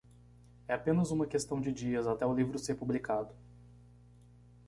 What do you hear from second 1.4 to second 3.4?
de dias até o livro ser publicado.